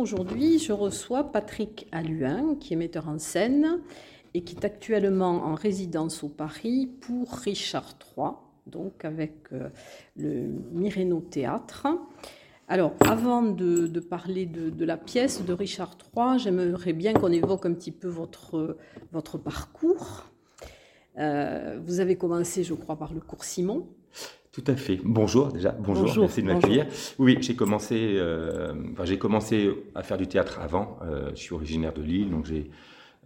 [0.00, 3.80] Aujourd'hui, je reçois Patrick Alluin, qui est metteur en scène
[4.34, 8.32] et qui est actuellement en résidence au Paris pour Richard III,
[8.66, 9.68] donc avec euh,
[10.16, 11.86] le Mireno Théâtre.
[12.68, 17.72] Alors, avant de, parler de, la pièce de Richard III, j'aimerais bien qu'on évoque un
[17.72, 18.76] petit peu votre,
[19.12, 20.24] votre parcours.
[21.18, 23.88] Euh, vous avez commencé, je crois, par le cours Simon.
[24.58, 24.98] Tout à fait.
[25.04, 25.70] Bonjour déjà.
[25.70, 26.12] Bonjour.
[26.18, 26.86] merci de m'accueillir.
[27.20, 30.98] Oui, j'ai commencé, euh, j'ai commencé à faire du théâtre avant.
[31.04, 32.68] Euh, je suis originaire de Lille, donc j'ai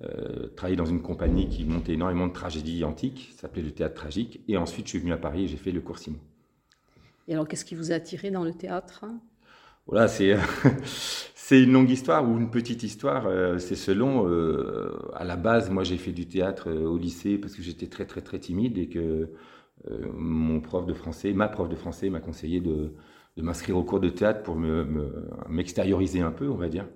[0.03, 3.95] euh, travaillé dans une compagnie qui montait énormément de tragédies antiques, ça s'appelait le théâtre
[3.95, 4.41] tragique.
[4.47, 6.19] Et ensuite, je suis venu à Paris et j'ai fait le cours Simon.
[7.29, 9.07] Et alors, qu'est-ce qui vous a attiré dans le théâtre?
[9.87, 10.37] Voilà, c'est
[11.35, 13.27] c'est une longue histoire ou une petite histoire.
[13.59, 14.27] c'est selon.
[15.15, 18.21] à la base, moi, j'ai fait du théâtre au lycée parce que j'étais très très
[18.21, 19.31] très timide et que
[20.15, 22.93] mon prof de français, ma prof de français m'a conseillé de,
[23.37, 24.57] m'inscrire au cours de théâtre pour
[25.49, 26.87] m'extérioriser un peu, on va dire.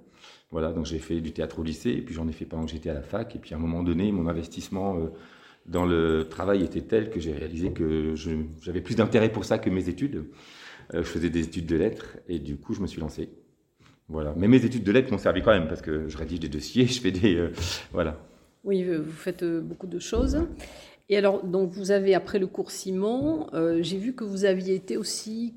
[0.51, 2.70] Voilà, donc j'ai fait du théâtre au lycée, et puis j'en ai fait pendant que
[2.70, 5.09] j'étais à la fac, et puis à un moment donné, mon investissement euh,
[5.67, 8.14] dans le travail était tel que j'ai réalisé que
[8.61, 10.27] j'avais plus d'intérêt pour ça que mes études.
[10.95, 13.29] Euh, je faisais des études de lettres, et du coup, je me suis lancé.
[14.09, 14.34] Voilà.
[14.37, 16.86] Mais mes études de lettres m'ont servi quand même, parce que je rédige des dossiers,
[16.86, 17.51] je fais des...
[17.92, 18.17] voilà.
[18.63, 20.39] Oui, vous faites beaucoup de choses.
[21.08, 24.74] Et alors, donc vous avez, après le cours Simon, euh, j'ai vu que vous aviez
[24.74, 25.55] été aussi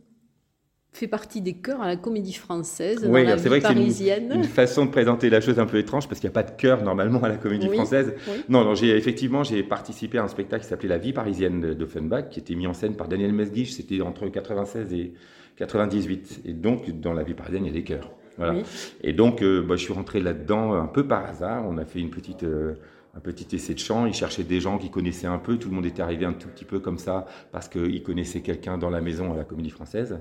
[0.92, 4.30] fait partie des chœurs à la Comédie Française, dans la vie parisienne.
[4.32, 6.44] C'est une, façon de présenter la chose un peu étrange parce qu'il n'y a pas
[6.44, 8.14] de chœur normalement à la Comédie Française.
[8.48, 12.30] Non, non, j'ai effectivement j'ai participé à un spectacle qui s'appelait La vie parisienne d'Offenbach,
[12.30, 13.74] qui était mis en scène par Daniel Mesguich.
[13.74, 15.14] C'était entre 96 et
[15.58, 16.42] 98.
[16.46, 18.12] Et donc dans La vie parisienne, il y a des chœurs.
[18.38, 18.62] Voilà.
[19.04, 21.66] Et donc, euh, bah, je suis rentré là-dedans un peu par hasard.
[21.68, 22.76] On a fait une petite euh,
[23.20, 24.06] un petit essai de chant.
[24.06, 25.58] Il cherchait des gens qui connaissaient un peu.
[25.58, 28.78] Tout le monde était arrivé un tout petit peu comme ça parce qu'il connaissait quelqu'un
[28.78, 30.20] dans la maison à la Comédie Française.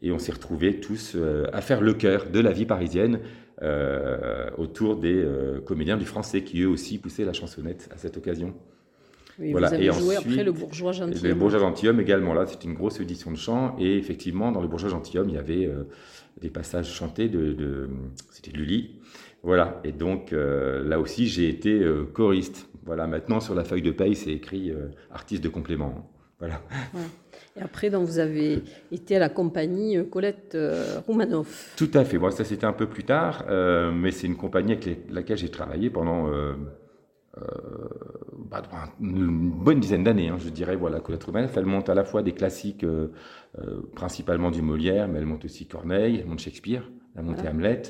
[0.00, 3.20] Et on s'est retrouvés tous euh, à faire le cœur de la vie parisienne
[3.62, 8.16] euh, autour des euh, comédiens du français qui eux aussi poussaient la chansonnette à cette
[8.16, 8.54] occasion.
[9.38, 9.68] voilà.
[9.68, 11.28] Vous avez et joué après le Bourgeois Gentilhomme.
[11.28, 13.76] Le Bourgeois Gentilhomme également, là, c'était une grosse audition de chant.
[13.78, 15.68] Et effectivement, dans le Bourgeois Gentilhomme, il y avait
[16.40, 17.88] des passages chantés de, de
[18.30, 18.92] c'était Lully.
[19.42, 22.68] Voilà, et donc euh, là aussi j'ai été euh, choriste.
[22.84, 26.10] Voilà, maintenant sur la feuille de paye c'est écrit euh, artiste de complément.
[26.38, 26.60] Voilà.
[27.56, 28.62] Et après, donc, vous avez
[28.92, 30.56] été à la compagnie Colette
[31.04, 31.74] Roumanoff.
[31.76, 32.16] Tout à fait.
[32.16, 33.44] Bon, ça c'était un peu plus tard,
[33.92, 36.30] mais c'est une compagnie avec laquelle j'ai travaillé pendant
[38.36, 38.62] bah,
[39.00, 40.76] une bonne dizaine d'années, hein, je dirais.
[40.76, 42.86] Voilà, Colette Roumanoff, elle monte à la fois des classiques,
[43.96, 47.82] principalement du Molière, mais elle monte aussi Corneille, elle monte Shakespeare, elle monte Hamlet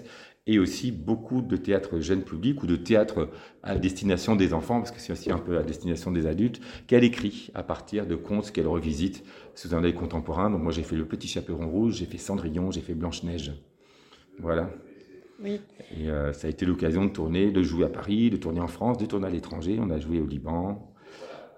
[0.49, 3.29] et aussi beaucoup de théâtre jeune public ou de théâtre
[3.63, 7.05] à destination des enfants, parce que c'est aussi un peu à destination des adultes, qu'elle
[7.05, 9.23] écrit à partir de contes qu'elle revisite
[9.55, 10.51] sous un œil contemporain.
[10.51, 13.53] Donc moi j'ai fait Le Petit Chaperon Rouge, j'ai fait Cendrillon, j'ai fait Blanche-Neige.
[14.39, 14.71] Voilà.
[15.45, 15.61] Oui.
[15.97, 18.69] Et euh, ça a été l'occasion de tourner, de jouer à Paris, de tourner en
[18.69, 19.79] France, de tourner à l'étranger.
[19.79, 20.91] On a joué au Liban,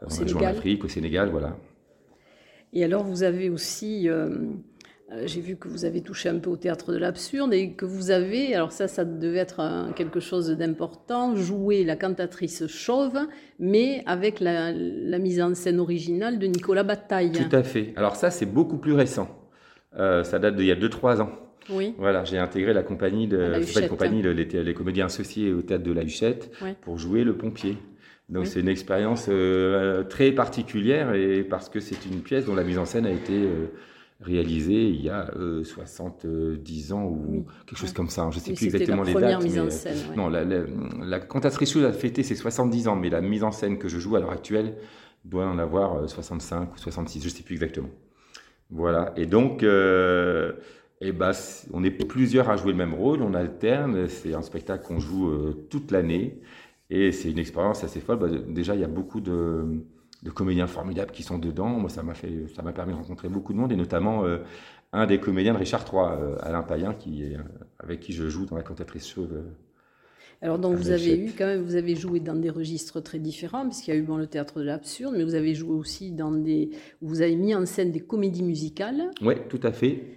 [0.02, 1.56] on a joué en Afrique, au Sénégal, voilà.
[2.72, 4.08] Et alors vous avez aussi...
[4.08, 4.38] Euh, euh,
[5.24, 8.10] j'ai vu que vous avez touché un peu au théâtre de l'absurde et que vous
[8.10, 13.18] avez, alors ça, ça devait être quelque chose d'important, joué la cantatrice chauve,
[13.58, 14.72] mais avec la,
[15.18, 17.32] mise en scène originale de Nicolas Bataille.
[17.32, 17.92] Tout à fait.
[17.96, 19.28] Alors ça, c'est beaucoup plus récent.
[19.98, 21.30] Euh, ça date d'il y a 2-3 ans.
[21.68, 21.94] Oui.
[21.98, 26.02] Voilà, j'ai intégré la compagnie, de, la compagnie les, comédiens associés au théâtre de la
[26.02, 26.50] Huchette
[26.82, 27.76] pour jouer le pompier.
[28.28, 32.62] Donc c'est une expérience euh, très particulière et parce que c'est une pièce dont la
[32.62, 33.34] mise en scène a été
[34.20, 35.30] réalisé il y a
[35.62, 38.28] 70 euh, ans ou quelque chose comme ça.
[38.30, 39.42] Je ne sais plus exactement les dates.
[39.42, 40.64] Mise en scène, Non, la, la,
[41.02, 44.16] la cantatrice a fêté ses 70 ans, mais la mise en scène que je joue
[44.16, 44.76] à l'heure actuelle
[45.24, 47.90] doit en avoir 65 euh, ou 66, je ne sais plus exactement.
[48.70, 49.12] Voilà.
[49.16, 50.52] Et donc, euh,
[51.00, 51.32] eh ben,
[51.72, 54.06] on est plusieurs à jouer le même rôle, on alterne.
[54.08, 56.40] C'est un spectacle qu'on joue toute l'année.
[56.90, 58.18] Et c'est une expérience assez folle.
[58.18, 59.82] Bah, déjà, il y a beaucoup de
[60.22, 61.68] de comédiens formidables qui sont dedans.
[61.68, 64.38] Moi, ça m'a fait, ça m'a permis de rencontrer beaucoup de monde et notamment euh,
[64.92, 67.42] un des comédiens de Richard III, euh, Alain Payen, qui est, euh,
[67.78, 69.42] avec qui je joue dans la cantatrice chauve.
[70.42, 73.66] Alors donc vous avez eu quand même, vous avez joué dans des registres très différents,
[73.66, 76.32] puisqu'il y a eu bon, le théâtre de l'absurde, mais vous avez joué aussi dans
[76.32, 76.70] des,
[77.02, 79.10] vous avez mis en scène des comédies musicales.
[79.20, 80.16] Oui, tout à fait.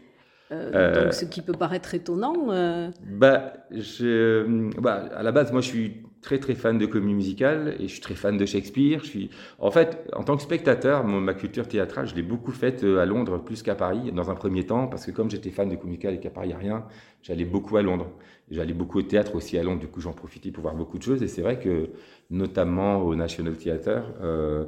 [0.52, 2.46] Donc, ce qui peut paraître étonnant.
[3.10, 7.75] Bah, je, bah, à la base, moi, je suis très très fan de comédie musicale
[7.80, 9.02] et je suis très fan de Shakespeare.
[9.04, 9.30] Je suis,
[9.60, 13.06] en fait, en tant que spectateur, ma culture théâtrale, je l'ai beaucoup faite euh, à
[13.06, 15.90] Londres plus qu'à Paris dans un premier temps parce que comme j'étais fan de comédie
[15.90, 16.86] musicale et qu'à Paris il a rien,
[17.22, 18.10] j'allais beaucoup à Londres.
[18.50, 21.04] J'allais beaucoup au théâtre aussi à Londres, du coup j'en profitais pour voir beaucoup de
[21.04, 21.90] choses et c'est vrai que
[22.30, 24.66] notamment au National Theatre, euh,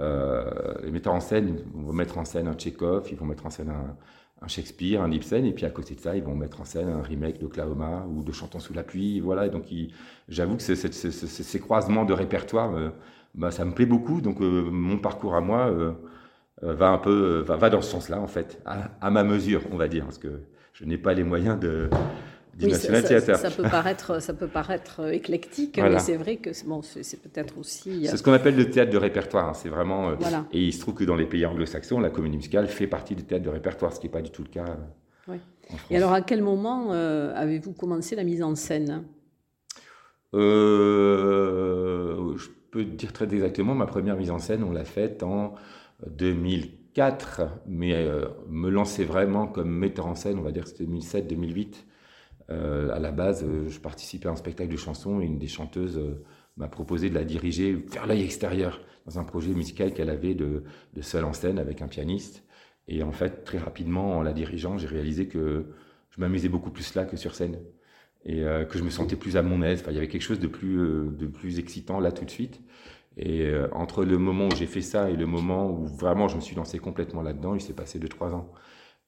[0.00, 3.50] euh, les metteurs en scène vont mettre en scène un Tchekhov, ils vont mettre en
[3.50, 3.96] scène un,
[4.42, 6.88] un Shakespeare, un Ibsen, et puis à côté de ça, ils vont mettre en scène
[6.88, 9.20] un remake d'Oklahoma ou de Chantons sous la pluie.
[9.20, 9.66] Voilà, donc
[10.28, 12.88] j'avoue que ces croisements de répertoire, euh,
[13.34, 14.20] bah, ça me plaît beaucoup.
[14.20, 15.92] Donc euh, mon parcours à moi euh,
[16.62, 20.04] va un peu va, dans ce sens-là, en fait, à, ma mesure, on va dire,
[20.04, 20.40] parce que
[20.72, 21.90] je n'ai pas les moyens de,
[22.62, 27.20] oui, ça, peut paraître, ça peut paraître euh, éclectique, mais c'est vrai que bon, c'est
[27.22, 28.06] peut-être aussi.
[28.06, 29.48] C'est ce qu'on appelle le théâtre de répertoire.
[29.48, 29.54] Hein.
[29.54, 30.10] C'est vraiment.
[30.10, 30.16] Euh,
[30.52, 33.24] et il se trouve que dans les pays anglo-saxons, la comédie musicale fait partie du
[33.24, 34.66] théâtre de répertoire, ce qui n'est pas du tout le cas.
[35.28, 35.36] Euh,
[35.90, 39.04] et alors, à quel moment avez-vous commencé la mise en scène?
[40.32, 40.38] Je
[42.70, 45.54] peux dire très exactement, ma première mise en scène, on l'a faite en
[46.06, 48.04] 2004, mais
[48.48, 51.84] me lancer vraiment comme metteur en scène, on va dire que c'était 2007-2008.
[52.50, 55.46] Euh, à la base, euh, je participais à un spectacle de chansons et une des
[55.46, 56.24] chanteuses euh,
[56.56, 60.64] m'a proposé de la diriger vers l'œil extérieur dans un projet musical qu'elle avait de,
[60.94, 62.44] de seule en scène avec un pianiste.
[62.88, 65.66] Et en fait, très rapidement, en la dirigeant, j'ai réalisé que
[66.10, 67.58] je m'amusais beaucoup plus là que sur scène
[68.26, 69.80] et que je me sentais plus à mon aise.
[69.80, 72.60] Enfin, il y avait quelque chose de plus, de plus excitant là tout de suite.
[73.16, 76.40] Et entre le moment où j'ai fait ça et le moment où vraiment je me
[76.40, 78.52] suis lancé complètement là-dedans, il s'est passé deux trois ans.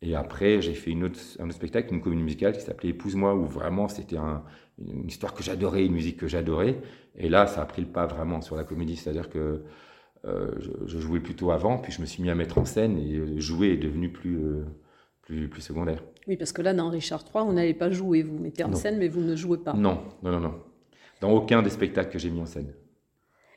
[0.03, 3.35] Et après, j'ai fait une autre, un autre spectacle, une comédie musicale qui s'appelait Épouse-moi,
[3.37, 4.43] où vraiment c'était un,
[4.79, 6.81] une histoire que j'adorais, une musique que j'adorais.
[7.17, 9.63] Et là, ça a pris le pas vraiment sur la comédie, c'est-à-dire que
[10.25, 10.51] euh,
[10.87, 13.73] je, jouais plutôt avant, puis je me suis mis à mettre en scène et jouer
[13.73, 14.65] est devenu plus, euh,
[15.23, 16.03] plus, plus, secondaire.
[16.27, 18.23] Oui, parce que là, dans Richard III, on n'allait pas jouer.
[18.23, 19.73] Vous mettez en scène, mais vous ne jouez pas.
[19.73, 20.55] Non, non, non, non.
[21.21, 22.73] Dans aucun des spectacles que j'ai mis en scène.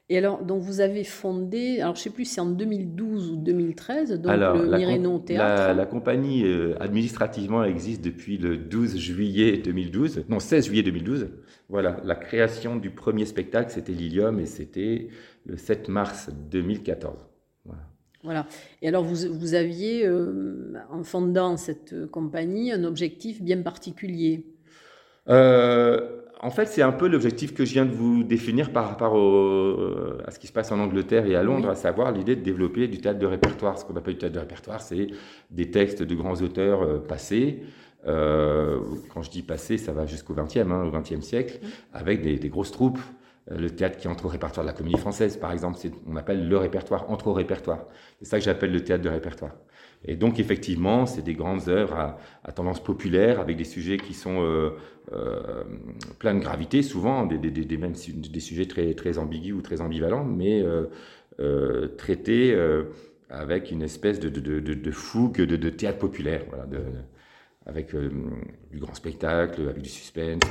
[0.07, 3.31] Et alors, donc vous avez fondé, alors je ne sais plus si c'est en 2012
[3.31, 5.63] ou 2013, donc le Mirénon Théâtre.
[5.63, 11.30] La, la compagnie euh, administrativement existe depuis le 12 juillet 2012, non 16 juillet 2012.
[11.69, 15.07] Voilà, la création du premier spectacle, c'était Lilium et c'était
[15.48, 17.25] le 7 mars 2014.
[17.66, 17.81] Voilà.
[18.24, 18.48] Voilà.
[18.84, 24.46] Et alors, vous, vous aviez, euh, en fondant cette compagnie, un objectif bien particulier?
[25.30, 29.14] Euh, en fait, c'est un peu l'objectif que je viens de vous définir par rapport
[30.26, 32.88] à ce qui se passe en Angleterre et à Londres, à savoir l'idée de développer
[32.88, 33.78] du théâtre de répertoire.
[33.80, 35.08] Ce qu'on appelle du théâtre de répertoire, c'est
[35.50, 37.64] des textes de grands auteurs euh, passés.
[38.08, 38.80] Euh,
[39.14, 41.60] quand je dis passé, ça va jusqu'au XXe, hein, au XXe siècle,
[41.94, 43.00] avec des, grosses troupes.
[43.51, 45.77] Euh, le théâtre qui entre au répertoire de la comédie française, par exemple,
[46.07, 47.86] on appelle le répertoire, entre au répertoire.
[48.19, 49.51] C'est ça que j'appelle le théâtre de répertoire.
[50.03, 54.42] Et donc, effectivement, c'est des grandes œuvres à, tendance populaire, avec des sujets qui sont
[54.42, 54.71] euh,
[55.13, 55.63] euh,
[56.19, 60.63] pleins de gravité, souvent, des, sujets très, très ambigus ou très ambivalents, mais
[61.97, 62.56] traités
[63.30, 66.44] avec une espèce de, fougue de, théâtre populaire,
[67.66, 70.44] avec du grand spectacle, avec du suspense,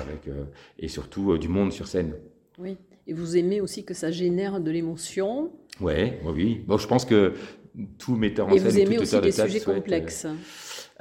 [0.80, 2.14] et surtout du monde sur scène.
[2.58, 7.04] Oui, et vous aimez aussi que ça génère de l'émotion Ouais, oui, Bon, je pense
[7.04, 7.34] que
[7.98, 8.58] tout metteur en scène.
[8.58, 10.26] Et vous aimez aussi des sujets complexes.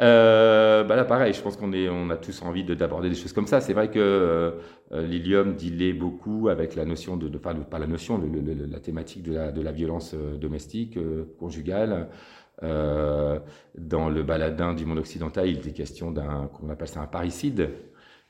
[0.02, 3.34] Euh, bah là, pareil, je pense qu'on est, on a tous envie d'aborder des choses
[3.34, 3.62] comme ça.
[3.62, 4.52] C'est vrai que euh,
[4.92, 8.20] Lilium dilait beaucoup avec la notion de, de pas, pas, la notion,
[8.72, 12.10] la thématique de la, de la violence euh, domestique, euh, conjugale.
[12.62, 13.40] Euh,
[13.78, 17.70] dans le baladin du monde occidental, il était question d'un, qu'on appelle ça un parricide.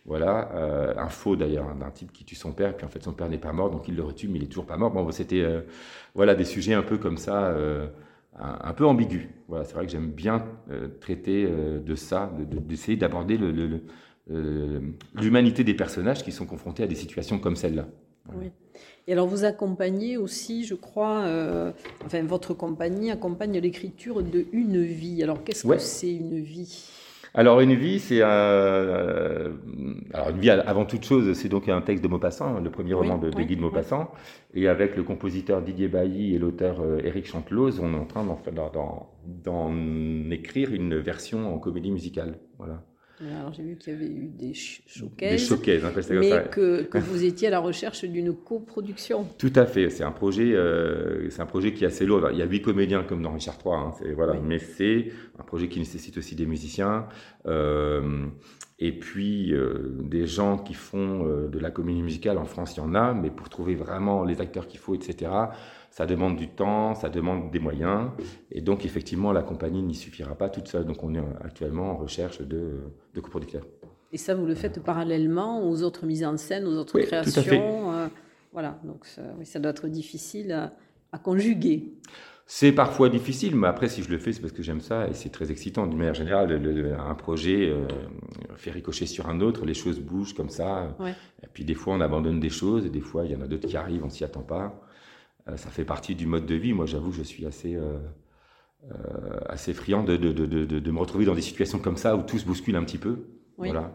[0.06, 3.14] Voilà, un faux d'ailleurs, hein, d'un type qui tue son père, puis en fait son
[3.14, 4.92] père n'est pas mort, donc il le retue, mais il est toujours pas mort.
[4.92, 5.46] Bon, c'était,
[6.14, 7.56] voilà, des sujets un peu comme ça
[8.40, 9.30] un, peu ambigu.
[9.48, 13.40] Voilà, c'est vrai que j'aime bien euh, traiter euh, de ça, d'essayer d'aborder
[15.16, 17.88] l'humanité des personnages qui sont confrontés à des situations comme celle-là.
[18.34, 18.52] Oui.
[19.06, 21.74] Et alors vous accompagnez aussi, je crois, euh,
[22.06, 25.22] enfin votre compagnie accompagne l'écriture de une vie.
[25.22, 26.90] Alors qu'est-ce que c'est une vie?
[27.36, 29.52] Alors une vie, c'est euh,
[30.14, 33.18] alors une vie avant toute chose, c'est donc un texte de Maupassant, le premier roman
[33.18, 34.12] de, Guy de Maupassant,
[34.54, 38.24] et avec le compositeur Didier Bailly et l'auteur euh, Éric Chantelose, on est en train
[39.44, 39.72] d'en
[40.32, 42.38] écrire une version en comédie musicale.
[42.60, 42.84] Voilà.
[43.32, 47.24] Alors j'ai vu qu'il y avait eu des showcases, des showcases mais que, que, vous
[47.24, 49.26] étiez à la recherche d'une coproduction.
[49.38, 52.30] Tout à fait, c'est un projet, euh, c'est un projet qui est assez lourd.
[52.32, 55.68] Il y a huit comédiens comme dans Richard III, hein, voilà, mais c'est un projet
[55.68, 57.08] qui nécessite aussi des musiciens.
[57.46, 58.28] Euh,
[58.80, 62.80] et puis, euh, des gens qui font euh, de la comédie musicale, en France, il
[62.80, 65.32] y en a, mais pour trouver vraiment les acteurs qu'il faut, etc.,
[65.94, 68.10] ça demande du temps, ça demande des moyens.
[68.50, 70.86] Et donc, effectivement, la compagnie n'y suffira pas toute seule.
[70.86, 72.80] Donc, on est actuellement en recherche de,
[73.14, 73.68] de coproducteurs.
[74.12, 77.94] Et ça, vous le faites parallèlement aux autres mises en scène, aux autres créations.
[77.94, 78.08] Euh,
[78.52, 80.74] voilà, donc ça, oui, ça doit être difficile à,
[81.12, 81.94] à conjuguer.
[82.48, 85.14] C'est parfois difficile, mais après, si je le fais, c'est parce que j'aime ça et
[85.14, 85.86] c'est très excitant.
[85.86, 86.60] D'une manière générale,
[87.00, 87.88] un projet euh,
[88.56, 90.98] fait ricocher sur un autre, les choses bougent comme ça.
[91.44, 93.48] Et puis, des fois, on abandonne des choses et des fois, il y en a
[93.48, 94.82] d'autres qui arrivent, on s'y attend pas.
[95.48, 96.74] Euh, ça fait partie du mode de vie.
[96.74, 97.98] Moi, j'avoue, je suis assez, euh,
[99.48, 102.38] assez friand de, de, de, de, me retrouver dans des situations comme ça où tout
[102.38, 103.28] se bouscule un petit peu.
[103.58, 103.92] Voilà.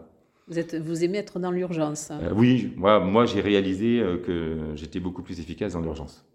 [0.47, 5.21] Vous, êtes, vous aimez être dans l'urgence Oui, moi, moi j'ai réalisé que j'étais beaucoup
[5.21, 6.25] plus efficace dans l'urgence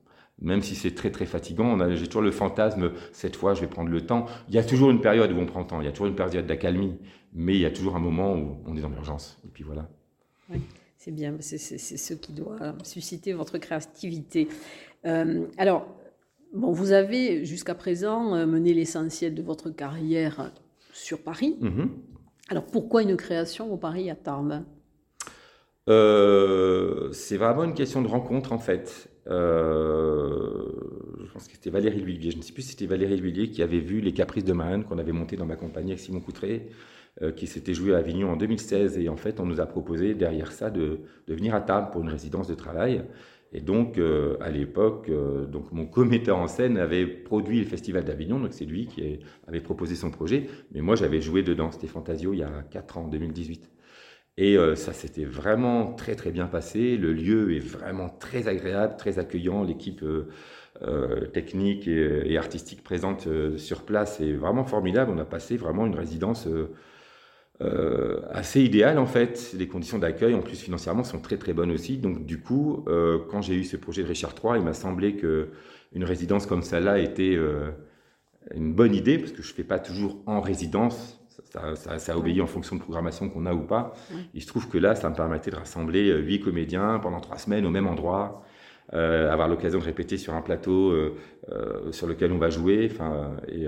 [0.41, 3.91] même si c'est très très fatigant, j'ai toujours le fantasme, cette fois je vais prendre
[3.91, 4.27] le temps.
[4.49, 6.07] Il y a toujours une période où on prend le temps, il y a toujours
[6.07, 6.97] une période d'accalmie,
[7.33, 9.39] mais il y a toujours un moment où on est dans l'urgence.
[9.45, 9.89] Et puis voilà.
[10.51, 10.61] Oui,
[10.99, 14.49] c'est bien, c'est ce qui doit susciter votre créativité.
[15.07, 15.87] Euh, alors,
[16.53, 20.53] bon, vous avez jusqu'à présent euh, mené l'essentiel de votre carrière
[20.93, 21.57] sur Paris.
[21.61, 21.89] Mm-hmm.
[22.51, 24.63] Alors pourquoi une création au Paris à Tarbes?
[25.89, 29.09] Euh, C'est vraiment une question de rencontre en fait.
[29.27, 30.71] Euh,
[31.25, 33.63] je pense que c'était Valérie Lhuillier, je ne sais plus si c'était Valérie Lhuillier qui
[33.63, 36.69] avait vu Les Caprices de Mahane qu'on avait monté dans ma compagnie avec Simon Coutré,
[37.23, 38.99] euh, qui s'était joué à Avignon en 2016.
[38.99, 42.03] Et en fait, on nous a proposé derrière ça de, de venir à table pour
[42.03, 43.03] une résidence de travail.
[43.55, 45.11] Et donc, euh, à l'époque,
[45.49, 49.61] donc mon commetteur en scène avait produit le Festival d'Avignon, donc c'est lui qui avait
[49.61, 50.49] proposé son projet.
[50.73, 53.71] Mais moi, j'avais joué dedans, c'était Fantasio il y a 4 ans, en 2018.
[54.37, 56.97] Et euh, ça s'était vraiment très très bien passé.
[56.97, 59.63] Le lieu est vraiment très agréable, très accueillant.
[59.63, 60.29] L'équipe euh,
[60.83, 65.13] euh, technique et, artistique présente sur place est vraiment formidable.
[65.15, 66.49] On a passé vraiment une résidence
[68.31, 69.55] assez idéale en fait.
[69.57, 71.99] Les conditions d'accueil en plus financièrement sont très très bonnes aussi.
[71.99, 72.85] Donc du coup,
[73.31, 75.49] quand j'ai eu ce projet de Richard III, il m'a semblé que
[75.93, 77.39] une résidence comme celle-là était
[78.55, 81.25] une bonne idée parce que je ne fais pas toujours en résidence
[81.77, 83.95] ça, ça, obéit en fonction de programmation qu'on a ou pas.
[84.35, 87.39] Il se trouve que là, ça me permettait de rassembler euh, huit comédiens pendant trois
[87.39, 88.45] semaines au même endroit,
[88.93, 91.15] euh, avoir l'occasion de répéter sur un plateau euh,
[91.93, 92.91] sur lequel on va jouer.
[93.49, 93.67] Et,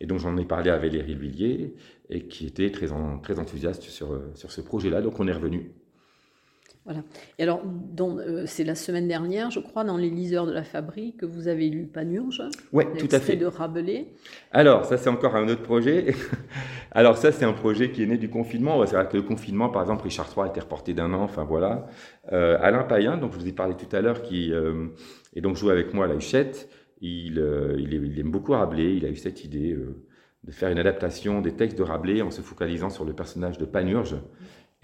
[0.00, 1.74] et, donc j'en ai parlé à Valérie Villiers
[2.10, 2.88] et qui était très,
[3.22, 5.02] très enthousiaste sur, sur ce projet-là.
[5.02, 5.72] Donc on est revenu.
[6.84, 7.00] Voilà.
[7.38, 7.62] Et alors,
[7.98, 11.48] euh, c'est la semaine dernière, je crois, dans les liseurs de la fabrique, que vous
[11.48, 12.42] avez lu Panurge.
[12.72, 13.36] Oui, tout à fait.
[13.36, 14.08] de Rabelais.
[14.52, 16.14] Alors, ça, c'est encore un autre projet.
[16.90, 18.84] alors, ça, c'est un projet qui est né du confinement.
[18.84, 21.22] C'est vrai que le confinement, par exemple, Richard III a été reporté d'un an.
[21.22, 21.86] Enfin, voilà.
[22.32, 24.88] Euh, Alain Payen, dont je vous ai parlé tout à l'heure, qui euh,
[25.34, 26.68] est donc joué avec moi à la Huchette,
[27.00, 27.42] il,
[27.78, 28.94] il, aime beaucoup Rabelais.
[28.94, 29.74] Il a eu cette idée
[30.44, 33.64] de faire une adaptation des textes de Rabelais en se focalisant sur le personnage de
[33.64, 34.16] Panurge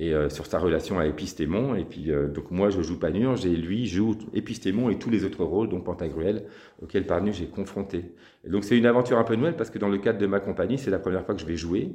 [0.00, 1.74] et euh, sur sa relation à Épistémon.
[1.74, 5.26] Et puis, euh, donc moi, je joue Panurge et lui joue Épistémon et tous les
[5.26, 6.44] autres rôles, dont Pantagruel,
[6.82, 8.06] auxquels Panurge j'ai confronté.
[8.48, 10.78] Donc, c'est une aventure un peu nouvelle parce que dans le cadre de ma compagnie,
[10.78, 11.90] c'est la première fois que je vais jouer.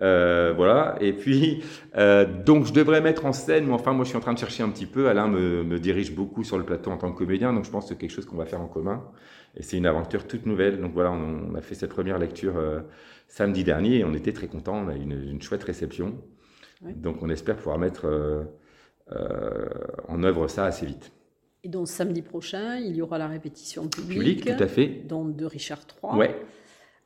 [0.00, 0.96] Euh, voilà.
[1.02, 1.62] Et puis,
[2.46, 4.62] donc, je devrais mettre en scène, mais enfin, moi, je suis en train de chercher
[4.62, 5.08] un petit peu.
[5.10, 7.84] Alain me, me dirige beaucoup sur le plateau en tant que comédien, donc je pense
[7.84, 9.04] que c'est quelque chose qu'on va faire en commun.
[9.54, 10.80] Et c'est une aventure toute nouvelle.
[10.80, 12.54] Donc voilà, on, a fait cette première lecture
[13.28, 14.82] samedi dernier et on était très contents.
[14.86, 16.14] On a eu une chouette réception.
[16.92, 18.44] Donc on espère pouvoir mettre euh,
[19.12, 19.68] euh,
[20.08, 21.12] en œuvre ça assez vite.
[21.62, 24.86] Et donc samedi prochain, il y aura la répétition publique, tout à fait.
[24.86, 26.30] Donc, de Richard III,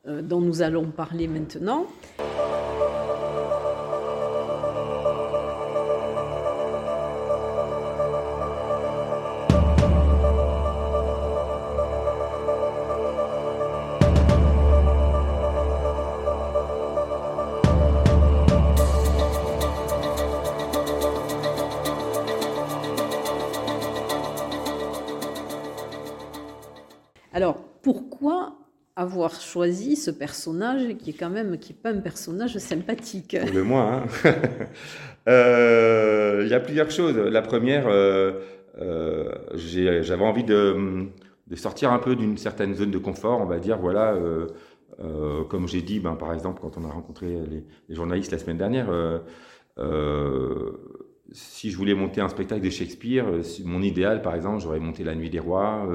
[0.07, 1.87] euh, dont nous allons parler maintenant.
[28.99, 33.37] Avoir choisi ce personnage qui est quand même qui est pas un personnage sympathique.
[33.55, 34.03] Le moins.
[34.25, 34.35] Hein.
[35.29, 37.15] Euh, il y a plusieurs choses.
[37.15, 38.33] La première, euh,
[38.81, 41.07] euh, j'avais envie de,
[41.55, 43.77] sortir un peu d'une certaine zone de confort, on va dire.
[43.77, 44.17] Voilà,
[45.51, 48.89] comme j'ai dit, ben, par exemple, quand on a rencontré les journalistes la semaine dernière.
[51.31, 53.27] si je voulais monter un spectacle de Shakespeare,
[53.67, 55.87] mon idéal, par exemple, j'aurais monté La Nuit des Rois,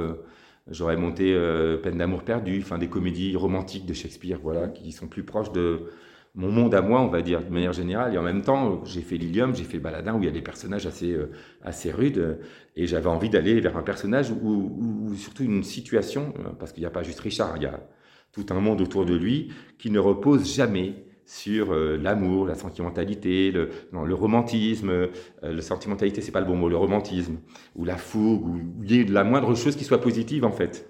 [0.69, 5.07] J'aurais monté euh, Peine d'amour perdu, enfin des comédies romantiques de Shakespeare, voilà, qui sont
[5.07, 5.89] plus proches de,
[6.35, 8.15] mon monde à moi, on va dire, de manière générale.
[8.15, 10.41] Et en même temps, j'ai fait Lilium, j'ai fait Baladin, où il y a des
[10.41, 12.39] personnages assez, euh, assez rudes.
[12.75, 16.87] Et j'avais envie d'aller vers un personnage ou, surtout une situation, euh, parce qu'il n'y
[16.87, 17.79] a pas juste Richard, il y a
[18.31, 23.51] tout un monde autour de lui qui ne repose jamais sur euh, l'amour, la sentimentalité,
[23.51, 24.89] le, non, le romantisme.
[24.89, 25.07] Euh,
[25.43, 27.37] le sentimentalité, c'est pas le bon mot, le romantisme,
[27.75, 30.89] ou la fougue, ou, ou la moindre chose qui soit positive en fait.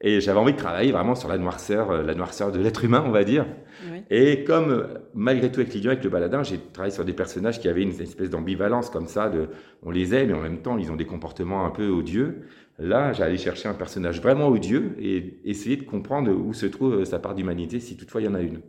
[0.00, 3.02] Et j'avais envie de travailler vraiment sur la noirceur, euh, la noirceur de l'être humain,
[3.04, 3.46] on va dire.
[4.10, 7.68] Et comme, malgré tout, avec Lilian, avec le baladin, j'ai travaillé sur des personnages qui
[7.68, 9.48] avaient une espèce d'ambivalence comme ça, de,
[9.82, 12.42] on les aime, mais en même temps, ils ont des comportements un peu odieux.
[12.78, 17.18] Là, j'allais chercher un personnage vraiment odieux et essayer de comprendre où se trouve sa
[17.18, 18.60] part d'humanité, si toutefois il y en a une.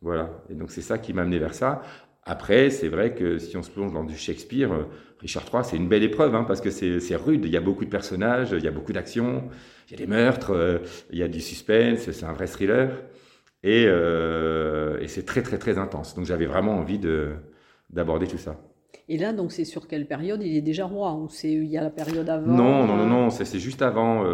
[0.00, 0.30] Voilà.
[0.48, 1.82] Et donc, c'est ça qui m'a amené vers ça.
[2.24, 4.84] Après, c'est vrai que si on se plonge dans du Shakespeare, euh,
[5.20, 7.44] Richard III, c'est une belle épreuve, hein, parce que c'est rude.
[7.44, 9.44] Il y a beaucoup de personnages, il y a beaucoup d'actions,
[9.88, 10.78] il y a des meurtres, euh,
[11.10, 12.90] il y a du suspense, c'est un vrai thriller.
[13.62, 16.14] Et, euh, et c'est très, très, très intense.
[16.14, 17.00] Donc, j'avais vraiment envie
[17.90, 18.56] d'aborder tout ça.
[19.08, 20.42] Et là, donc, c'est sur quelle période?
[20.42, 22.46] Il est déjà roi ou c'est il y a la période avant?
[22.46, 24.24] Non, non, non, non, c'est juste avant.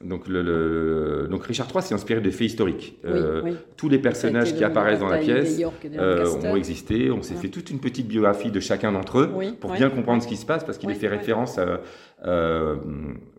[0.00, 2.98] Donc, le, donc Richard III s'est inspiré de faits historiques.
[3.04, 5.60] Euh, tous les personnages qui apparaissent dans la pièce
[5.94, 7.10] euh, ont existé.
[7.10, 9.30] On s'est fait toute une petite biographie de chacun d'entre eux
[9.60, 11.58] pour bien comprendre ce qui se passe parce qu'il est fait référence
[12.24, 12.76] euh,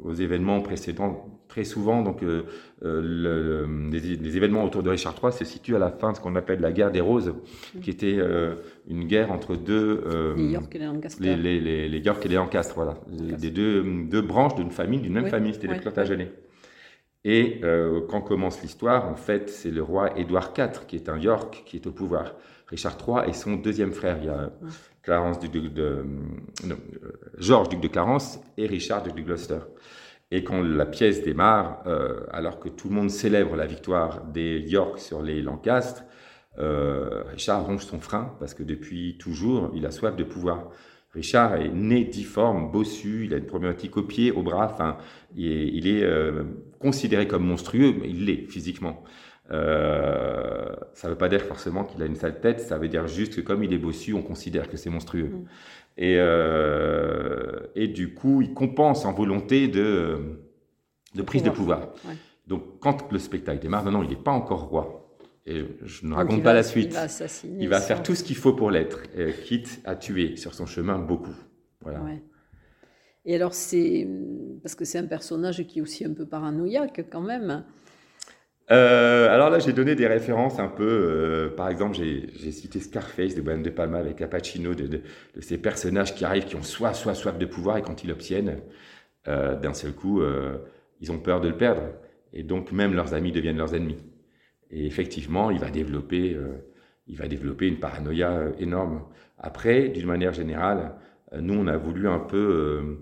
[0.04, 2.02] aux événements précédents très souvent.
[2.02, 2.22] Donc,
[2.82, 6.60] les, événements autour de Richard III se situent à la fin de ce qu'on appelle
[6.62, 7.34] la guerre des Roses,
[7.82, 8.18] qui était
[8.88, 10.04] une guerre entre deux
[10.36, 11.36] les York et les Lancaster.
[11.36, 15.54] Les, York et les Lancaster, voilà, des deux, deux branches d'une famille, d'une même famille.
[15.54, 16.32] C'était les Plantagenets.
[17.26, 21.18] Et euh, quand commence l'histoire, en fait, c'est le roi Édouard IV, qui est un
[21.18, 22.34] York, qui est au pouvoir.
[22.74, 24.18] Richard III est son deuxième frère.
[24.20, 24.52] Il y a
[25.02, 26.04] Clarence, duc de, euh,
[27.38, 29.60] Georges, duc de Clarence, et Richard, duc de Gloucester.
[30.32, 34.60] Et quand la pièce démarre, euh, alors que tout le monde célèbre la victoire des
[34.60, 36.04] York sur les Lancastres,
[36.56, 40.70] Richard ronge son frein parce que depuis toujours, il a soif de pouvoir.
[41.14, 44.98] Richard est né difforme, bossu, il a une problématique au pied, au bras, enfin,
[45.36, 46.44] il est, euh,
[46.80, 49.04] considéré comme monstrueux, mais il l'est physiquement.
[49.54, 53.08] Euh, ça ne veut pas dire forcément qu'il a une sale tête, ça veut dire
[53.08, 55.30] juste que comme il est bossu, on considère que c'est monstrueux.
[55.30, 55.46] Mm.
[55.98, 60.40] Et, euh, et du coup, il compense en volonté de,
[61.14, 61.90] de prise de pouvoir.
[62.48, 65.00] Donc quand le spectacle démarre, non, non, il n'est pas encore roi
[65.46, 66.98] et je ne raconte pas la suite.
[67.60, 69.02] Il va, faire tout ce qu'il faut pour l'être,
[69.44, 71.36] quitte à tuer sur son chemin beaucoup.
[71.82, 72.02] Voilà.
[73.26, 74.08] Et alors, c'est.
[74.62, 77.64] Parce que c'est un personnage qui est aussi un peu paranoïaque quand même.
[78.72, 80.88] Euh, alors là, j'ai donné des références un peu.
[80.88, 85.02] Euh, par exemple, j'ai cité Scarface de Brian De Palma avec Cappuccino, de, de,
[85.42, 88.60] ces personnages qui arrivent, qui ont soit, soit soif de pouvoir, et quand ils l'obtiennent,
[89.28, 90.22] euh, d'un seul coup,
[91.02, 91.84] ils ont peur de le perdre.
[92.34, 93.98] Et donc, même leurs amis deviennent leurs ennemis.
[94.74, 96.48] Et effectivement, il va développer, euh,
[97.08, 99.04] il va développer une paranoïa euh, énorme.
[99.38, 100.96] Après, d'une manière générale,
[101.32, 102.98] euh, nous, on a voulu un peu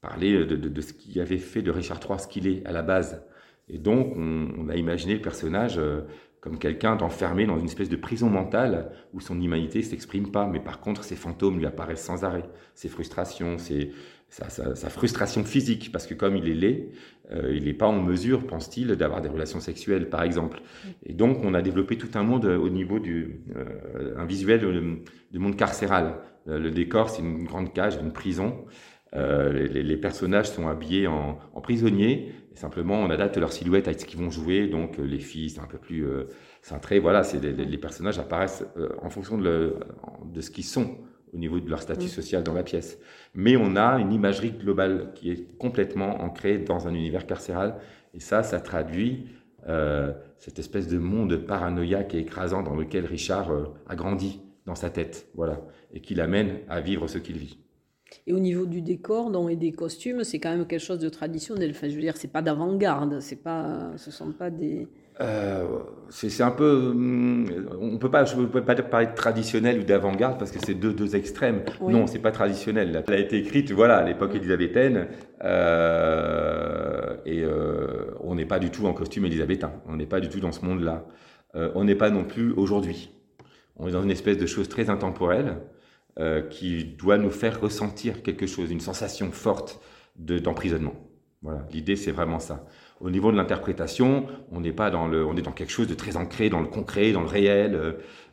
[0.00, 3.24] parler de, ce qui avait fait de Richard III ce qu'il est à la base.
[3.68, 5.80] Et donc, on, a imaginé le personnage
[6.40, 10.46] comme quelqu'un d'enfermé dans une espèce de prison mentale où son humanité ne s'exprime pas,
[10.46, 12.44] mais par contre, ses fantômes lui apparaissent sans arrêt,
[12.74, 13.92] ses frustrations, ses,
[14.32, 16.88] sa, frustration physique, parce que comme il est laid,
[17.32, 20.62] euh, il n'est pas en mesure, pense-t-il, d'avoir des relations sexuelles, par exemple.
[21.04, 24.60] Et donc, on a développé tout un monde au niveau du euh, un visuel
[25.30, 26.16] du monde carcéral.
[26.48, 28.64] Euh, le décor, c'est une grande cage, une prison.
[29.14, 32.32] Les, personnages sont habillés en, prisonniers.
[32.52, 34.68] Et simplement, on adapte leur silhouette à ce qu'ils vont jouer.
[34.68, 36.06] Donc, les filles, c'est un peu plus
[36.62, 36.98] cintré.
[36.98, 38.64] Voilà, c'est les, personnages apparaissent
[39.02, 39.76] en fonction de,
[40.24, 40.96] de ce qu'ils sont
[41.32, 42.08] au niveau de leur statut mm.
[42.08, 42.98] social dans la pièce.
[43.34, 47.76] Mais on a une imagerie globale qui est complètement ancrée dans un univers carcéral.
[48.14, 49.28] Et ça, ça traduit
[49.68, 54.74] euh, cette espèce de monde paranoïaque et écrasant dans lequel Richard euh, a grandi dans
[54.74, 55.60] sa tête, voilà,
[55.92, 57.58] et qui l'amène à vivre ce qu'il vit.
[58.26, 61.08] Et au niveau du décor donc, et des costumes, c'est quand même quelque chose de
[61.08, 61.70] traditionnel.
[61.70, 64.88] Enfin, je veux dire, c'est pas d'avant-garde, c'est pas, ce sont pas des
[65.20, 65.64] euh,
[66.08, 66.90] c'est un peu.
[66.90, 67.46] Hum,
[67.80, 70.74] on peut pas, je ne peux pas parler de traditionnel ou d'avant-garde parce que c'est
[70.74, 71.62] deux, deux extrêmes.
[71.80, 73.04] Non, c'est pas traditionnel.
[73.06, 75.08] Elle a été écrite, voilà, à l'époque élisabéthaine,
[75.44, 79.72] euh, et euh, on n'est pas du tout en costume élisabétain.
[79.86, 81.04] On n'est pas du tout dans ce monde-là.
[81.54, 83.12] on n'est pas non plus aujourd'hui.
[83.76, 85.56] On est dans une espèce de chose très intemporelle
[86.50, 89.80] qui doit nous faire ressentir quelque chose, une sensation forte
[90.16, 90.94] d'emprisonnement.
[91.40, 92.66] voilà, l'idée c'est vraiment ça.
[93.02, 95.94] Au niveau de l'interprétation, on n'est pas dans le, on est dans quelque chose de
[95.94, 97.74] très ancré dans le concret, dans le réel.
[97.74, 97.92] Euh,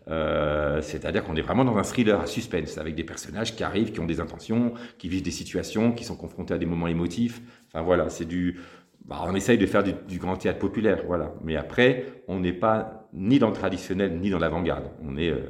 [0.10, 3.92] euh, c'est-à-dire qu'on est vraiment dans un thriller à suspense avec des personnages qui arrivent,
[3.92, 7.42] qui ont des intentions, qui vivent des situations, qui sont confrontés à des moments émotifs.
[7.68, 8.60] Enfin voilà, c'est du,
[9.06, 11.34] bah, on essaye de faire du, grand théâtre populaire, voilà.
[11.44, 14.86] Mais après, on n'est pas ni dans le traditionnel, ni dans l'avant-garde.
[15.04, 15.32] On est.
[15.32, 15.50] Euh,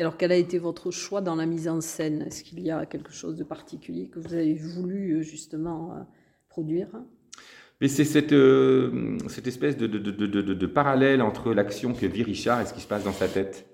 [0.00, 2.22] Alors, quel a été votre choix dans la mise en scène?
[2.22, 6.00] Est-ce qu'il y a quelque chose de particulier que vous avez voulu euh, justement euh,
[6.48, 6.88] produire?
[7.82, 8.34] Mais c'est cette,
[9.28, 12.80] cette espèce de, de, de, de parallèle entre l'action que vit Richard et ce qui
[12.80, 13.69] se passe dans sa tête.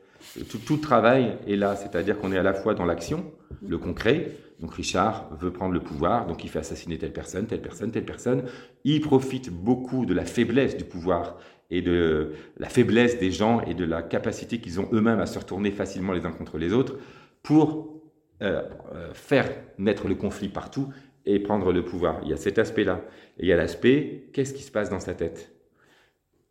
[0.66, 3.24] Tout, travail est là, c'est-à-dire qu'on est à la fois dans l'action,
[3.66, 7.62] le concret, donc Richard veut prendre le pouvoir, donc il fait assassiner telle personne, telle
[7.62, 8.44] personne, telle personne.
[8.84, 11.38] Il profite beaucoup de la faiblesse du pouvoir
[11.70, 15.38] et de la faiblesse des gens et de la capacité qu'ils ont eux-mêmes à se
[15.38, 16.96] retourner facilement les uns contre les autres
[17.42, 18.00] pour
[18.42, 18.62] euh,
[18.94, 20.88] euh, faire naître le conflit partout
[21.24, 22.20] et prendre le pouvoir.
[22.22, 23.02] Il y a cet aspect-là.
[23.38, 25.55] Et il y a l'aspect, qu'est-ce qui se passe dans sa tête?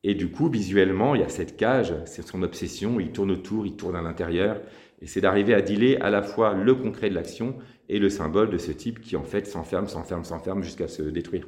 [0.07, 3.65] Et du coup, visuellement, il y a cette cage, c'est son obsession, il tourne autour,
[3.65, 4.61] il tourne à l'intérieur,
[5.01, 7.55] et c'est d'arriver à dealer à la fois le concret de l'action
[7.89, 11.47] et le symbole de ce type qui en fait s'enferme, s'enferme, s'enferme jusqu'à se détruire.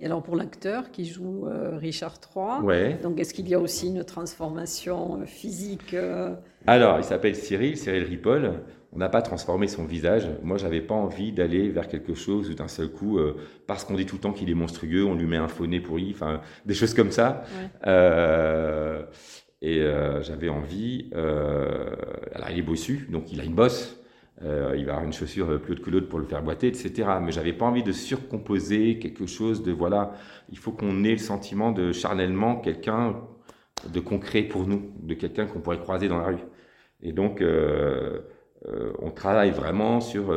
[0.00, 3.88] Et alors pour l'acteur qui joue euh, Richard III, donc est-ce qu'il y a aussi
[3.88, 6.32] une transformation euh, physique euh?
[6.68, 8.62] Alors il s'appelle Cyril, Cyril Ripoll.
[8.94, 10.28] On n'a pas transformé son visage.
[10.42, 13.18] Moi, j'avais pas envie d'aller vers quelque chose où d'un seul coup,
[13.66, 15.80] parce qu'on dit tout le temps qu'il est monstrueux, on lui met un faux nez
[15.80, 17.42] pourri, enfin des choses comme ça.
[19.62, 19.82] et
[20.22, 21.10] j'avais envie.
[21.12, 24.00] alors il est bossu, donc il a une bosse.
[24.42, 27.08] Euh, il va avoir une chaussure plus haute que l'autre pour le faire boiter, etc.
[27.22, 30.12] Mais j'avais pas envie de surcomposer quelque chose de voilà.
[30.50, 33.16] Il faut qu'on ait le sentiment de charnellement quelqu'un
[33.92, 36.44] de concret pour nous, de quelqu'un qu'on pourrait croiser dans la rue.
[37.02, 38.20] Et donc, euh, euh,
[38.98, 40.32] on travaille vraiment sur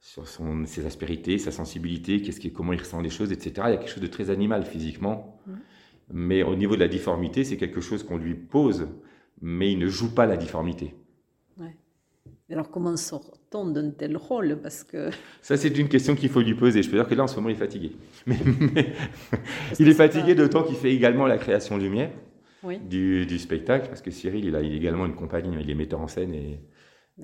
[0.00, 3.52] sur son, ses aspérités, sa sensibilité, qu'est-ce qui, comment il ressent les choses, etc.
[3.66, 5.52] Il y a quelque chose de très animal physiquement, mmh.
[6.12, 8.86] mais au niveau de la difformité, c'est quelque chose qu'on lui pose,
[9.42, 10.94] mais il ne joue pas la difformité.
[12.50, 14.58] Alors comment sort-on d'un tel rôle?
[14.62, 15.10] Parce que
[15.42, 16.82] ça c'est une question qu'il faut lui poser.
[16.82, 17.92] Je peux dire que là en ce moment il est fatigué.
[18.26, 18.38] Mais,
[19.78, 22.10] il est fatigué d'autant qu'il fait également la création lumière
[22.88, 26.08] du, du, spectacle parce que Cyril il a, également une compagnie, il est metteur en
[26.08, 26.58] scène et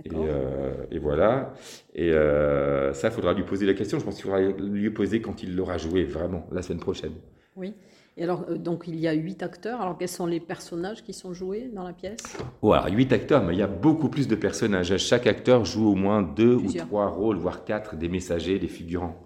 [0.02, 1.54] et, euh, et, voilà.
[1.94, 3.98] Et euh, ça, il faudra lui poser la question.
[3.98, 7.12] Je pense qu'il faudra lui poser quand il l'aura joué vraiment la semaine prochaine.
[7.56, 7.74] Oui.
[8.16, 9.80] Et alors, euh, donc, il y a huit acteurs.
[9.80, 12.36] Alors, quels sont les personnages qui sont joués dans la pièce?
[12.62, 14.96] Oh, alors, huit acteurs, mais il y a beaucoup plus de personnages.
[14.98, 19.24] Chaque acteur joue au moins deux ou trois rôles, voire quatre, des messagers, des figurants.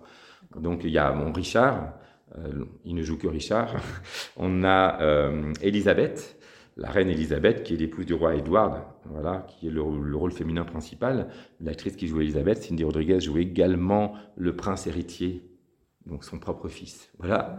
[0.57, 1.95] Donc, il y a mon Richard.
[2.37, 3.75] Euh, il ne joue que Richard.
[4.37, 4.99] On a
[5.63, 6.38] Elisabeth,
[6.79, 10.33] la reine Elisabeth, qui est l'épouse du roi Edward, voilà, qui est le, le rôle
[10.33, 11.29] féminin principal.
[11.61, 15.43] L'actrice qui joue Elisabeth, Cindy Rodriguez, joue également le prince héritier
[16.09, 17.11] donc son propre fils.
[17.19, 17.59] Voilà.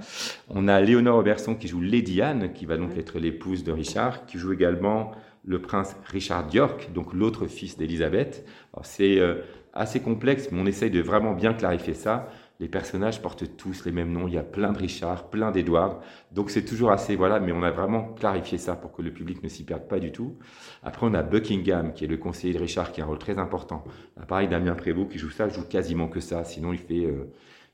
[0.50, 4.26] On a Léonore Robertson qui joue Lady Anne, qui va donc être l'épouse de Richard,
[4.26, 5.12] qui joue également
[5.46, 8.46] le prince Richard York, donc l'autre fils d'Élisabeth.
[8.82, 9.36] C'est euh,
[9.74, 12.30] assez complexe, mais on essaye de vraiment bien clarifier ça.
[12.60, 14.28] Les personnages portent tous les mêmes noms.
[14.28, 16.02] Il y a plein de Richard, plein d'Edouard.
[16.32, 19.42] Donc c'est toujours assez, voilà, mais on a vraiment clarifié ça pour que le public
[19.44, 20.38] ne s'y perde pas du tout.
[20.84, 23.38] Après, on a Buckingham, qui est le conseiller de Richard, qui a un rôle très
[23.40, 23.84] important.
[24.28, 26.44] pareil, Damien Prévost, qui joue ça, joue quasiment que ça.
[26.44, 27.32] Sinon, il fait euh,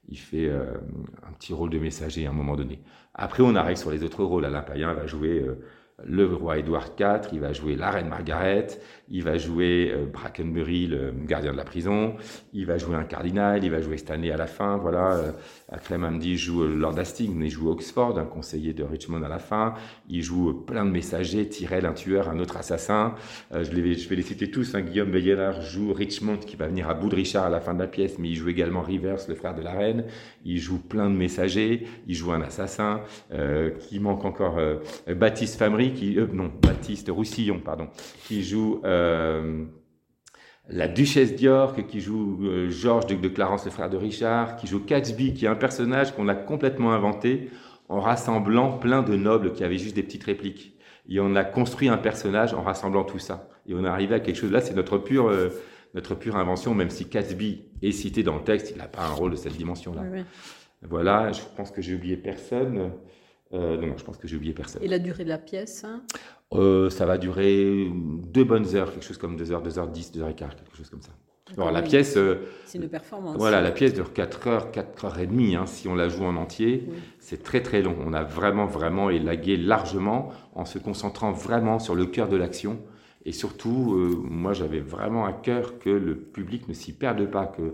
[0.09, 0.73] il fait euh,
[1.27, 2.81] un petit rôle de messager à un moment donné.
[3.13, 4.45] Après, on arrive sur les autres rôles.
[4.45, 5.55] Alain Payen va jouer euh,
[6.03, 8.67] le roi Édouard IV, il va jouer la reine Margaret,
[9.09, 12.15] il va jouer euh, Brackenbury, le gardien de la prison,
[12.53, 15.13] il va jouer un cardinal, il va jouer Stanley à la fin, voilà.
[15.15, 15.31] Euh,
[15.91, 19.73] Hamdi joue euh, Lord Hastings, il joue Oxford, un conseiller de Richmond à la fin,
[20.09, 23.15] il joue plein de messagers, Tyrell, un tueur, un autre assassin,
[23.51, 24.81] je, vais les citer tous, hein.
[24.81, 27.79] Guillaume Beyeler joue Richmond qui va venir à bout de Richard à la fin de
[27.79, 30.05] la pièce, mais il joue également Rivers, le frère de la reine,
[30.43, 33.01] il joue plein de messagers, il joue un assassin,
[33.79, 34.59] qui manque encore
[35.07, 37.87] Baptiste Famry, qui, euh, non, Baptiste Roussillon, pardon,
[38.27, 39.65] qui joue euh,
[40.67, 44.67] la Duchesse d'York, qui joue euh, Georges, duc de Clarence, le frère de Richard, qui
[44.67, 47.49] joue Catchby, qui est un personnage qu'on a complètement inventé
[47.89, 50.77] en rassemblant plein de nobles qui avaient juste des petites répliques.
[51.07, 53.47] Et on a construit un personnage en rassemblant tout ça.
[53.67, 55.31] Et on est arrivé à quelque chose, là, c'est notre pure,
[55.93, 59.13] notre pure invention, même si Catchby est cité dans le texte, il n'a pas un
[59.13, 60.01] rôle de cette dimension-là.
[60.81, 62.91] Voilà, je pense que j'ai oublié personne.
[63.53, 64.83] Euh, non, je pense que j'ai oublié personne.
[64.83, 66.01] Et la durée de la pièce hein?
[66.53, 70.11] Euh, Ça va durer deux bonnes heures, quelque chose comme 2 heures, 2 heures 10,
[70.13, 71.11] 2 heures et quart, quelque chose comme ça.
[71.55, 72.17] Alors la pièce...
[72.17, 73.37] Euh, c'est une performance.
[73.37, 76.23] Voilà, la pièce dure 4 heures, 4 heures et demie, hein, si on la joue
[76.23, 76.85] en entier.
[77.19, 77.95] C'est très très long.
[78.03, 82.79] On a vraiment, vraiment élagué largement en se concentrant vraiment sur le cœur de l'action.
[83.25, 87.73] Et surtout, moi j'avais vraiment à cœur que le public ne s'y perde pas, que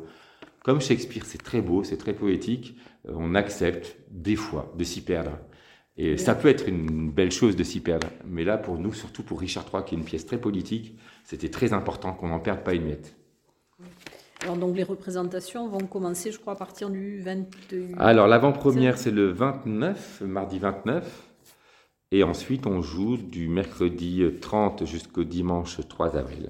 [0.63, 5.31] comme Shakespeare c'est très beau, c'est très poétique, on accepte des fois de s'y perdre.
[6.03, 8.07] Et ça peut être une belle chose de s'y perdre.
[8.25, 11.49] Mais là, pour nous, surtout pour Richard III, qui est une pièce très politique, c'était
[11.49, 13.15] très important qu'on n'en perde pas une miette.
[14.41, 17.93] Alors, donc, les représentations vont commencer, je crois, à partir du 28.
[17.99, 21.27] Alors, l'avant-première, c'est le 29, mardi 29.
[22.09, 26.49] Et ensuite, on joue du mercredi 30 jusqu'au dimanche 3 avril.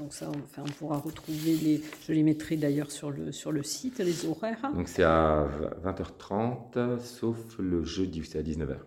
[0.00, 1.82] Donc ça, enfin, on pourra retrouver les...
[2.08, 4.72] Je les mettrai d'ailleurs sur le, sur le site, les horaires.
[4.74, 5.46] Donc c'est à
[5.84, 8.78] 20h30, sauf le jeudi où c'est à 19h.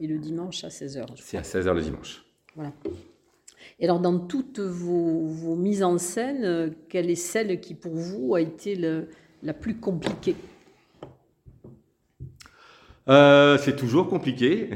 [0.00, 1.06] Et le dimanche à 16h.
[1.14, 2.24] C'est à 16h le dimanche.
[2.56, 2.72] Voilà.
[3.78, 8.34] Et alors, dans toutes vos, vos, mises en scène, quelle est celle qui, pour vous,
[8.34, 9.10] a été le,
[9.44, 10.34] la plus compliquée?
[13.08, 14.70] Euh, C'est toujours compliqué.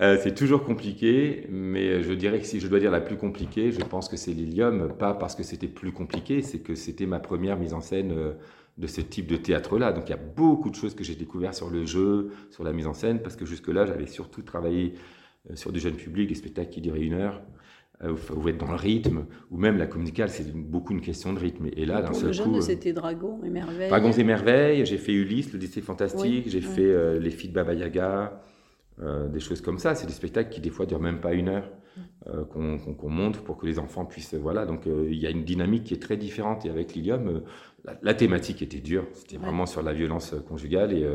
[0.00, 3.72] Euh, c'est toujours compliqué, mais je dirais que si je dois dire la plus compliquée,
[3.72, 7.18] je pense que c'est l'Ilium, pas parce que c'était plus compliqué, c'est que c'était ma
[7.18, 8.32] première mise en scène euh,
[8.76, 9.92] de ce type de théâtre-là.
[9.92, 12.72] Donc il y a beaucoup de choses que j'ai découvert sur le jeu, sur la
[12.72, 14.92] mise en scène, parce que jusque-là, j'avais surtout travaillé
[15.50, 17.40] euh, sur du jeune public, des spectacles qui duraient une heure,
[18.04, 21.68] où être dans le rythme, ou même la communicale, c'est beaucoup une question de rythme.
[21.74, 23.88] Et là, d'un seul le coup, c'était Dragons et Merveilles.
[23.88, 27.72] Dragons et Merveilles, j'ai fait Ulysse, le lycée fantastique, j'ai fait Les filles de Baba
[27.72, 28.38] Yaga.
[29.02, 29.94] Euh, des choses comme ça.
[29.94, 31.70] C'est des spectacles qui des fois durent même pas une heure
[32.28, 34.64] euh, qu'on montre pour que les enfants puissent voilà.
[34.64, 37.42] Donc euh, il y a une dynamique qui est très différente et avec Lilium,
[38.00, 39.06] la, thématique était dure.
[39.12, 41.06] C'était vraiment sur la violence conjugale et,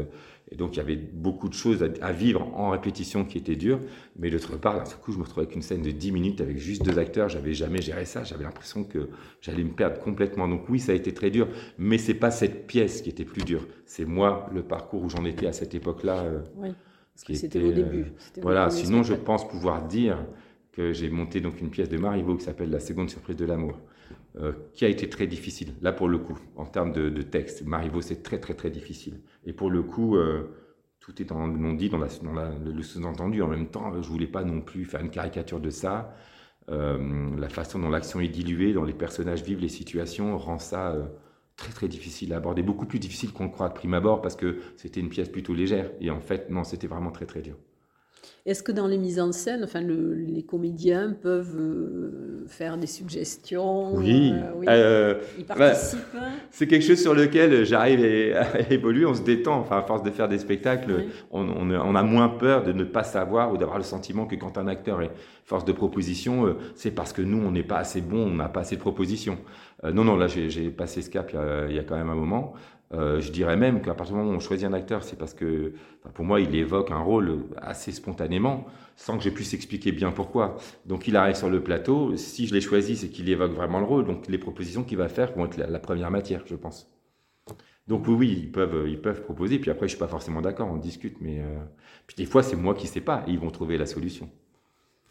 [0.52, 3.80] et, donc il y avait beaucoup de choses à, vivre en répétition qui étaient dures.
[4.16, 6.60] Mais d'autre part, d'un coup, je me retrouvais avec une scène de 10 minutes avec
[6.60, 7.30] juste deux acteurs.
[7.30, 8.24] J'avais jamais géré ça.
[8.24, 9.10] J'avais l'impression que
[9.42, 10.48] j'allais me perdre complètement.
[10.48, 11.48] Donc oui, ça a été très dur,
[11.80, 13.68] mais c'est pas cette pièce qui était plus dure.
[13.88, 16.26] C'est moi le parcours où j'en étais à cette époque-là.
[16.58, 16.70] Oui
[17.30, 18.02] c'était au début.
[18.38, 20.18] Euh, voilà, sinon je pense pouvoir dire
[20.72, 23.80] que j'ai monté donc une pièce de Marivaux qui s'appelle La seconde surprise de l'amour,
[24.38, 27.66] euh, qui a été très difficile, là pour le coup, en termes de, texte.
[27.66, 29.22] Marivaux, c'est très très très difficile.
[29.46, 30.50] Et pour le coup, euh,
[31.00, 33.42] tout est dans le non-dit, dans, le sous-entendu.
[33.42, 36.16] En même temps, je voulais pas non plus faire une caricature de ça.
[36.68, 40.96] la façon dont l'action est diluée, dont les personnages vivent les situations, rend ça
[41.62, 44.36] très très difficile à aborder, beaucoup plus difficile qu'on le croit de prime abord parce
[44.36, 45.92] que c'était une pièce plutôt légère.
[46.02, 47.56] Et en fait, non, c'était vraiment très très dur.
[48.44, 53.94] Est-ce que dans les mises en scène, enfin, les comédiens peuvent euh, faire des suggestions
[53.94, 56.00] Oui, euh, euh, ils bah, participent.
[56.50, 59.06] c'est quelque chose sur lequel j'arrive à, évoluer.
[59.06, 59.60] On se détend.
[59.60, 63.04] Enfin, à force de faire des spectacles, on, on, a moins peur de ne pas
[63.04, 65.12] savoir ou d'avoir le sentiment que quand un acteur est
[65.46, 68.62] force de proposition, c'est parce que nous, on n'est pas assez bon, on n'a pas
[68.62, 69.38] assez de propositions.
[69.84, 71.32] Non, non, là, j'ai passé ce cap
[71.70, 72.54] il y, a, quand même un moment.
[72.94, 75.34] Euh, je dirais même qu'à partir du moment où on choisit un acteur, c'est parce
[75.34, 75.74] que,
[76.14, 78.66] pour moi, il évoque un rôle assez spontanément,
[78.98, 80.58] sans que je puisse expliquer bien pourquoi.
[80.86, 82.16] Donc, il arrive sur le plateau.
[82.18, 84.06] Si je l'ai choisi, c'est qu'il évoque vraiment le rôle.
[84.06, 86.92] Donc, les propositions qu'il va faire vont être la, première matière, je pense.
[87.88, 89.58] Donc, oui, oui, ils peuvent, ils peuvent proposer.
[89.60, 91.18] Puis après, je suis pas forcément d'accord, on discute.
[91.22, 91.60] Mais euh,
[92.08, 93.24] puis des fois, c'est moi qui sais pas.
[93.28, 94.30] Et ils vont trouver la solution.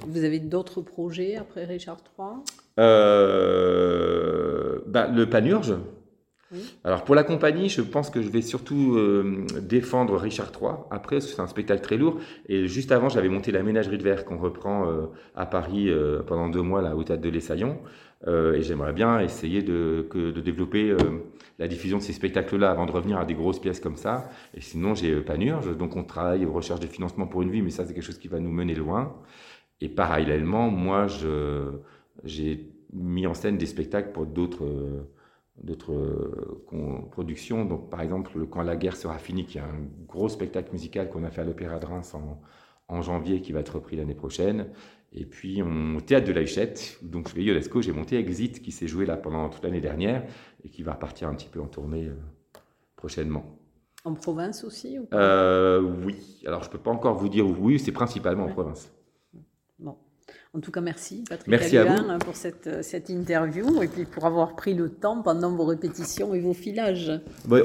[0.06, 2.28] Vous avez d'autres projets après Richard III
[2.78, 5.74] euh, bah, Le Panurge.
[6.82, 10.72] Alors pour la compagnie, je pense que je vais surtout euh, défendre Richard III.
[10.90, 12.18] Après, c'est un spectacle très lourd.
[12.48, 15.90] Et juste avant, j'avais monté la Ménagerie de Verre qu'on reprend euh, à Paris
[16.26, 17.78] pendant deux mois là, au théâtre de l'Essaillon.
[18.26, 20.96] et j'aimerais bien essayer de, de développer
[21.60, 24.28] la diffusion de ces spectacles-là avant de revenir à des grosses pièces comme ça.
[24.54, 25.76] Et sinon, j'ai Panurge.
[25.76, 28.18] Donc on travaille aux recherches de financement pour une vie, mais ça, c'est quelque chose
[28.18, 29.14] qui va nous mener loin.
[29.80, 31.06] Et parallèlement, moi,
[32.24, 34.66] j'ai mis en scène des spectacles pour d'autres
[35.62, 37.64] d'autres euh, productions.
[37.64, 41.24] Donc, par exemple, Quand la guerre sera finie, qui est un gros spectacle musical qu'on
[41.24, 42.40] a fait à l'Opéra de Reims en,
[42.88, 44.66] en, janvier, qui va être repris l'année prochaine.
[45.12, 48.86] Et puis, au Théâtre de la Huchette, donc vais Ionesco, j'ai monté Exit, qui s'est
[48.86, 50.24] joué là pendant toute l'année dernière
[50.64, 52.14] et qui va repartir un petit peu en tournée euh,
[52.94, 53.44] prochainement.
[54.04, 56.42] En province aussi ou euh, Oui.
[56.46, 58.92] Alors, je ne peux pas encore vous dire oui, c'est principalement en province.
[60.54, 61.86] En tout cas, merci Patrick merci à
[62.18, 66.34] pour cette, euh, cette, interview et puis pour avoir pris le temps pendant vos répétitions
[66.34, 67.12] et vos filages.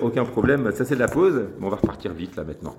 [0.02, 2.76] aucun problème, ça c'est de la pause, on va repartir vite là maintenant.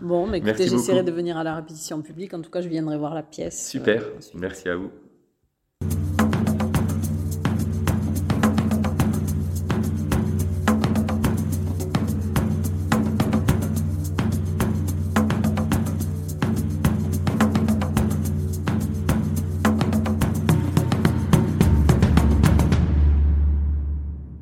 [0.00, 2.34] Bon, mais écoutez, j'essaierai de venir à la répétition publique.
[2.34, 3.68] En tout cas, je viendrai voir la pièce.
[3.68, 4.90] Super, euh, merci à vous.